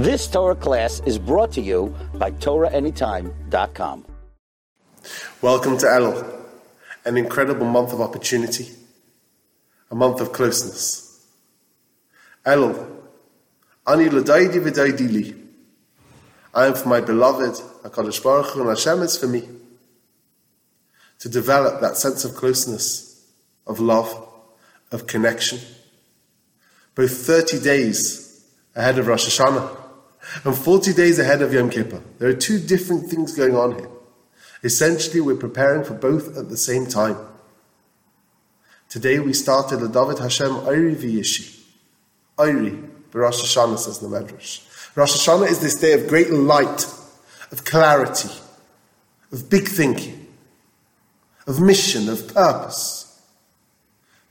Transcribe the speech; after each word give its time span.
This 0.00 0.26
Torah 0.28 0.54
class 0.54 1.02
is 1.04 1.18
brought 1.18 1.52
to 1.52 1.60
you 1.60 1.94
by 2.14 2.30
TorahAnytime.com. 2.30 4.06
Welcome 5.42 5.76
to 5.76 5.84
Elul, 5.84 6.40
an 7.04 7.18
incredible 7.18 7.66
month 7.66 7.92
of 7.92 8.00
opportunity, 8.00 8.70
a 9.90 9.94
month 9.94 10.22
of 10.22 10.32
closeness. 10.32 11.22
Elul, 12.46 12.82
Ani 13.86 14.08
l'daidi 14.08 14.58
v'daidi 14.64 15.12
li. 15.12 15.34
I 16.54 16.64
am 16.64 16.72
for 16.72 16.88
my 16.88 17.02
beloved, 17.02 17.56
HaKadosh 17.84 18.22
Baruch 18.22 18.46
Hu, 18.52 18.60
and 18.60 18.70
Hashem 18.70 19.02
is 19.02 19.18
for 19.18 19.26
me. 19.26 19.46
To 21.18 21.28
develop 21.28 21.82
that 21.82 21.98
sense 21.98 22.24
of 22.24 22.36
closeness, 22.36 23.30
of 23.66 23.80
love, 23.80 24.08
of 24.92 25.06
connection. 25.06 25.58
Both 26.94 27.18
30 27.26 27.60
days 27.60 28.46
ahead 28.74 28.98
of 28.98 29.06
Rosh 29.06 29.28
Hashanah 29.28 29.76
and 30.44 30.56
40 30.56 30.92
days 30.92 31.18
ahead 31.18 31.42
of 31.42 31.52
Yom 31.52 31.70
Kippur. 31.70 32.02
There 32.18 32.28
are 32.28 32.34
two 32.34 32.58
different 32.58 33.08
things 33.08 33.34
going 33.34 33.56
on 33.56 33.76
here. 33.76 33.88
Essentially, 34.62 35.20
we're 35.20 35.36
preparing 35.36 35.84
for 35.84 35.94
both 35.94 36.36
at 36.36 36.48
the 36.48 36.56
same 36.56 36.86
time. 36.86 37.16
Today 38.88 39.18
we 39.18 39.32
started 39.32 39.78
the 39.78 39.88
David 39.88 40.18
Hashem 40.18 40.48
Oiri 40.48 40.96
V'Yishi. 40.96 41.62
Oiri, 42.36 42.88
Rosh 43.12 43.42
Hashanah 43.42 43.78
says 43.78 43.98
the 44.00 44.08
Medrash. 44.08 44.66
Rosh 44.96 45.16
Hashanah 45.16 45.48
is 45.48 45.60
this 45.60 45.76
day 45.76 45.92
of 45.92 46.08
great 46.08 46.30
light, 46.30 46.84
of 47.52 47.64
clarity, 47.64 48.30
of 49.32 49.48
big 49.48 49.68
thinking, 49.68 50.26
of 51.46 51.60
mission, 51.60 52.08
of 52.08 52.32
purpose. 52.34 53.22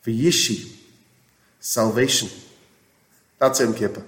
V'Yishi, 0.05 0.75
salvation. 1.59 2.29
That's 3.39 3.59
Yom 3.59 3.73
Kippur 3.73 4.03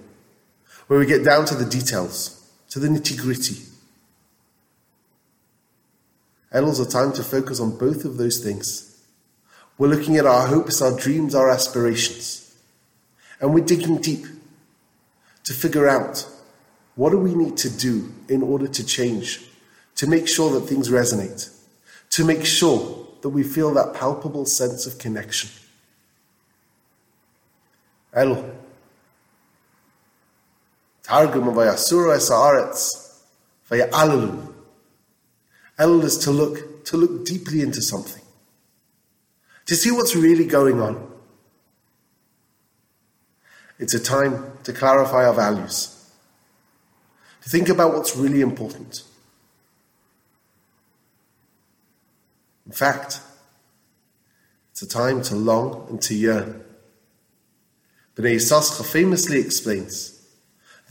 where 0.87 0.99
we 0.99 1.05
get 1.05 1.23
down 1.23 1.45
to 1.45 1.55
the 1.55 1.65
details, 1.65 2.49
to 2.69 2.79
the 2.79 2.87
nitty 2.87 3.17
gritty. 3.17 3.57
Elul's 6.53 6.79
a 6.79 6.89
time 6.89 7.13
to 7.13 7.23
focus 7.23 7.59
on 7.59 7.77
both 7.77 8.03
of 8.03 8.17
those 8.17 8.39
things. 8.39 9.01
We're 9.77 9.87
looking 9.87 10.17
at 10.17 10.25
our 10.25 10.47
hopes, 10.47 10.81
our 10.81 10.95
dreams, 10.95 11.33
our 11.33 11.49
aspirations. 11.49 12.53
And 13.39 13.53
we're 13.53 13.65
digging 13.65 13.97
deep 13.97 14.25
to 15.45 15.53
figure 15.53 15.87
out 15.87 16.27
what 16.95 17.11
do 17.11 17.17
we 17.17 17.33
need 17.33 17.57
to 17.57 17.69
do 17.69 18.13
in 18.27 18.43
order 18.43 18.67
to 18.67 18.85
change, 18.85 19.41
to 19.95 20.07
make 20.07 20.27
sure 20.27 20.51
that 20.51 20.67
things 20.67 20.89
resonate, 20.89 21.49
to 22.11 22.25
make 22.25 22.45
sure 22.45 23.07
that 23.21 23.29
we 23.29 23.43
feel 23.43 23.73
that 23.73 23.93
palpable 23.93 24.45
sense 24.45 24.85
of 24.85 24.97
connection. 24.99 25.49
Elul. 28.13 28.55
Targum 31.11 31.43
Vayasura 31.53 32.15
Esaaretz, 32.15 33.19
Vayalalu. 33.69 34.53
Elul 35.77 36.03
is 36.05 36.17
to 36.19 36.31
look, 36.31 36.85
to 36.85 36.95
look 36.95 37.25
deeply 37.25 37.59
into 37.59 37.81
something, 37.81 38.23
to 39.65 39.75
see 39.75 39.91
what's 39.91 40.15
really 40.15 40.45
going 40.45 40.79
on. 40.79 41.11
It's 43.77 43.93
a 43.93 43.99
time 43.99 44.53
to 44.63 44.71
clarify 44.71 45.25
our 45.25 45.33
values, 45.33 46.09
to 47.41 47.49
think 47.49 47.67
about 47.67 47.93
what's 47.93 48.15
really 48.15 48.39
important. 48.39 49.03
In 52.65 52.71
fact, 52.71 53.19
it's 54.71 54.81
a 54.81 54.87
time 54.87 55.21
to 55.23 55.35
long 55.35 55.87
and 55.89 56.01
to 56.03 56.15
yearn. 56.15 56.63
Bnei 58.15 58.35
Yissaschar 58.35 58.85
famously 58.85 59.41
explains 59.41 60.20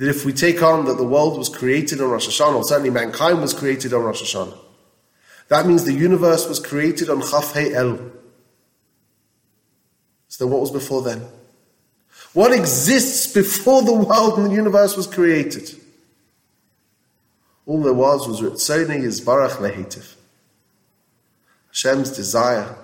that 0.01 0.09
if 0.09 0.25
we 0.25 0.33
take 0.33 0.63
on 0.63 0.87
that 0.87 0.97
the 0.97 1.05
world 1.05 1.37
was 1.37 1.51
created 1.51 2.01
on 2.01 2.09
Rosh 2.09 2.27
Hashanah, 2.27 2.55
or 2.55 2.65
certainly 2.65 2.89
mankind 2.89 3.39
was 3.39 3.53
created 3.53 3.93
on 3.93 4.03
Rosh 4.03 4.23
Hashanah, 4.23 4.57
that 5.49 5.67
means 5.67 5.85
the 5.85 5.93
universe 5.93 6.49
was 6.49 6.59
created 6.59 7.11
on 7.11 7.21
Chaf 7.21 7.53
Hey 7.53 7.75
El. 7.75 7.99
So 10.29 10.47
what 10.47 10.63
was 10.63 10.71
before 10.71 11.03
then? 11.03 11.23
What 12.33 12.51
exists 12.51 13.31
before 13.35 13.83
the 13.83 13.93
world 13.93 14.39
and 14.39 14.47
the 14.47 14.55
universe 14.55 14.97
was 14.97 15.07
created? 15.07 15.79
All 17.67 17.83
there 17.83 17.93
was 17.93 18.27
was 18.27 18.41
Ritzoni 18.41 19.03
Yizbarach 19.03 19.57
Lehitiv. 19.57 20.15
Hashem's 21.69 22.11
desire 22.11 22.75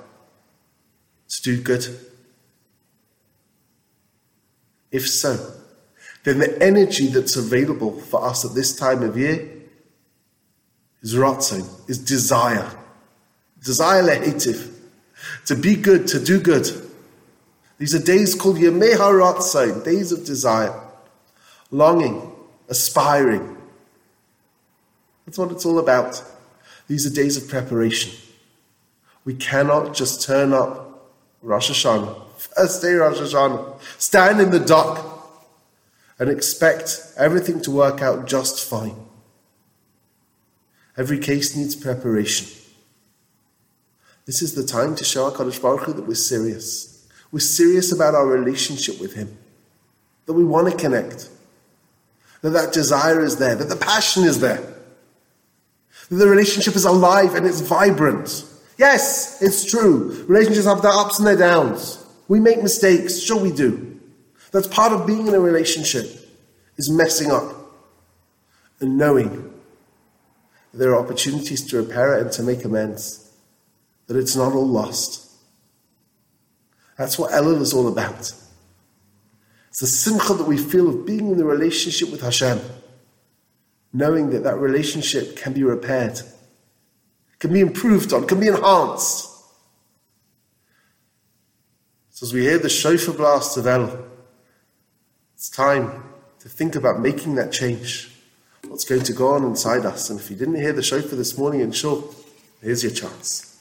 to 1.30 1.42
do 1.42 1.62
good. 1.62 1.98
If 4.90 5.08
so, 5.08 5.54
then 6.26 6.40
the 6.40 6.60
energy 6.60 7.06
that's 7.06 7.36
available 7.36 8.00
for 8.00 8.24
us 8.24 8.44
at 8.44 8.52
this 8.52 8.74
time 8.74 9.04
of 9.04 9.16
year 9.16 9.48
is 11.00 11.14
ratzon, 11.14 11.64
is 11.88 11.98
desire. 11.98 12.68
Desire 13.62 14.02
lehitiv. 14.02 14.72
To 15.46 15.54
be 15.54 15.76
good, 15.76 16.08
to 16.08 16.18
do 16.18 16.40
good. 16.40 16.66
These 17.78 17.94
are 17.94 18.02
days 18.02 18.34
called 18.34 18.56
Yemei 18.56 18.94
HaRatzon, 18.94 19.84
days 19.84 20.10
of 20.10 20.24
desire. 20.24 20.74
Longing, 21.70 22.32
aspiring. 22.68 23.56
That's 25.26 25.38
what 25.38 25.52
it's 25.52 25.64
all 25.64 25.78
about. 25.78 26.20
These 26.88 27.06
are 27.06 27.14
days 27.14 27.36
of 27.36 27.48
preparation. 27.48 28.12
We 29.24 29.34
cannot 29.34 29.94
just 29.94 30.22
turn 30.22 30.52
up 30.52 31.08
Rosh 31.40 31.70
Hashanah, 31.70 32.20
first 32.36 32.82
day 32.82 32.94
Rosh 32.94 33.18
Hashanah, 33.18 33.80
stand 33.98 34.40
in 34.40 34.50
the 34.50 34.58
dock 34.58 35.15
and 36.18 36.30
expect 36.30 37.12
everything 37.16 37.60
to 37.62 37.70
work 37.70 38.00
out 38.02 38.26
just 38.26 38.68
fine. 38.68 38.96
Every 40.96 41.18
case 41.18 41.54
needs 41.54 41.76
preparation. 41.76 42.48
This 44.24 44.42
is 44.42 44.54
the 44.54 44.64
time 44.64 44.96
to 44.96 45.04
show 45.04 45.30
HaKadosh 45.30 45.60
Baruch 45.60 45.82
Hu 45.82 45.92
that 45.92 46.06
we're 46.06 46.14
serious. 46.14 47.06
We're 47.30 47.40
serious 47.40 47.92
about 47.92 48.14
our 48.14 48.26
relationship 48.26 49.00
with 49.00 49.14
Him. 49.14 49.36
That 50.24 50.32
we 50.32 50.44
want 50.44 50.70
to 50.70 50.76
connect. 50.76 51.28
That 52.40 52.50
that 52.50 52.72
desire 52.72 53.22
is 53.22 53.36
there. 53.36 53.54
That 53.54 53.68
the 53.68 53.76
passion 53.76 54.24
is 54.24 54.40
there. 54.40 54.62
That 56.08 56.16
the 56.16 56.26
relationship 56.26 56.74
is 56.74 56.84
alive 56.84 57.34
and 57.34 57.46
it's 57.46 57.60
vibrant. 57.60 58.44
Yes, 58.78 59.40
it's 59.42 59.64
true. 59.64 60.24
Relationships 60.28 60.66
have 60.66 60.82
their 60.82 60.92
ups 60.92 61.18
and 61.18 61.26
their 61.26 61.36
downs. 61.36 62.04
We 62.28 62.40
make 62.40 62.62
mistakes. 62.62 63.20
Sure 63.20 63.40
we 63.40 63.52
do. 63.52 63.95
That's 64.52 64.68
part 64.68 64.92
of 64.92 65.06
being 65.06 65.26
in 65.26 65.34
a 65.34 65.40
relationship, 65.40 66.06
is 66.76 66.90
messing 66.90 67.30
up 67.30 67.54
and 68.80 68.98
knowing 68.98 69.52
there 70.74 70.90
are 70.90 71.02
opportunities 71.02 71.66
to 71.66 71.78
repair 71.78 72.18
it 72.18 72.22
and 72.22 72.32
to 72.32 72.42
make 72.42 72.64
amends, 72.64 73.32
that 74.06 74.16
it's 74.16 74.36
not 74.36 74.52
all 74.52 74.66
lost. 74.66 75.30
That's 76.98 77.18
what 77.18 77.32
Elul 77.32 77.60
is 77.60 77.72
all 77.72 77.88
about. 77.88 78.32
It's 79.68 79.80
the 79.80 79.86
simcha 79.86 80.34
that 80.34 80.46
we 80.46 80.56
feel 80.58 80.88
of 80.88 81.06
being 81.06 81.30
in 81.30 81.38
the 81.38 81.44
relationship 81.44 82.10
with 82.10 82.20
Hashem, 82.20 82.60
knowing 83.92 84.30
that 84.30 84.44
that 84.44 84.56
relationship 84.56 85.36
can 85.36 85.52
be 85.52 85.62
repaired, 85.62 86.20
can 87.38 87.52
be 87.52 87.60
improved 87.60 88.12
on, 88.12 88.26
can 88.26 88.40
be 88.40 88.48
enhanced. 88.48 89.30
So 92.10 92.26
as 92.26 92.32
we 92.32 92.42
hear 92.42 92.58
the 92.58 92.70
shofar 92.70 93.14
blast 93.14 93.56
of 93.58 93.64
Elul, 93.64 94.02
it's 95.36 95.50
time 95.50 96.02
to 96.40 96.48
think 96.48 96.74
about 96.74 96.98
making 96.98 97.34
that 97.34 97.52
change. 97.52 98.10
What's 98.68 98.86
going 98.86 99.02
to 99.02 99.12
go 99.12 99.34
on 99.34 99.44
inside 99.44 99.84
us? 99.84 100.08
And 100.08 100.18
if 100.18 100.30
you 100.30 100.36
didn't 100.36 100.54
hear 100.54 100.72
the 100.72 100.82
shofar 100.82 101.14
this 101.14 101.36
morning, 101.36 101.60
and 101.60 101.76
sure, 101.76 102.02
here's 102.62 102.82
your 102.82 102.92
chance. 102.92 103.52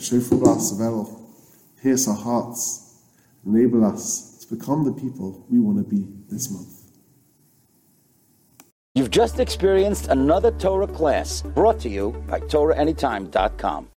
Shofar 0.00 0.38
blast 0.38 0.80
of 0.80 1.20
pierce 1.82 2.06
our 2.08 2.14
hearts 2.14 2.87
enable 3.48 3.84
us 3.84 4.38
to 4.40 4.54
become 4.54 4.84
the 4.84 4.92
people 4.92 5.46
we 5.50 5.58
want 5.58 5.78
to 5.78 5.84
be 5.84 6.06
this 6.28 6.50
month. 6.50 6.78
You've 8.94 9.10
just 9.10 9.38
experienced 9.38 10.08
another 10.08 10.50
Torah 10.50 10.86
class 10.88 11.42
brought 11.42 11.78
to 11.80 11.88
you 11.88 12.10
by 12.26 12.40
TorahAnytime.com. 12.40 13.86